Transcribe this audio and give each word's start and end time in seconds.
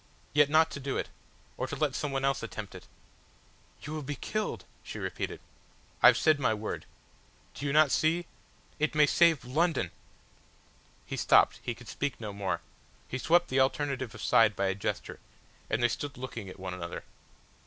Yet, 0.33 0.49
not 0.49 0.71
to 0.71 0.79
do 0.79 0.97
it 0.97 1.09
or 1.57 1.67
to 1.67 1.75
let 1.75 1.93
some 1.93 2.11
one 2.11 2.25
else 2.25 2.41
attempt 2.41 2.73
it." 2.73 2.87
"You 3.83 3.93
will 3.93 4.01
be 4.01 4.15
killed," 4.15 4.65
she 4.81 4.97
repeated. 4.97 5.39
"I've 6.01 6.17
said 6.17 6.39
my 6.39 6.55
word. 6.55 6.87
Do 7.53 7.67
you 7.67 7.71
not 7.71 7.91
see? 7.91 8.25
It 8.79 8.95
may 8.95 9.05
save 9.05 9.45
London!" 9.45 9.91
He 11.05 11.15
stopped, 11.17 11.59
he 11.61 11.75
could 11.75 11.87
speak 11.87 12.19
no 12.19 12.33
more, 12.33 12.61
he 13.07 13.19
swept 13.19 13.49
the 13.49 13.59
alternative 13.59 14.15
aside 14.15 14.55
by 14.55 14.65
a 14.69 14.73
gesture, 14.73 15.19
and 15.69 15.83
they 15.83 15.87
stood 15.89 16.17
looking 16.17 16.49
at 16.49 16.59
one 16.59 16.73
another. 16.73 17.03